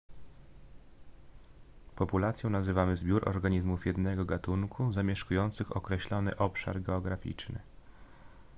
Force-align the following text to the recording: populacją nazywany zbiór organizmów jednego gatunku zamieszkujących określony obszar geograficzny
populacją 1.95 2.49
nazywany 2.49 2.97
zbiór 2.97 3.29
organizmów 3.29 3.85
jednego 3.85 4.25
gatunku 4.25 4.93
zamieszkujących 4.93 5.75
określony 5.77 6.37
obszar 6.37 6.81
geograficzny 6.81 7.59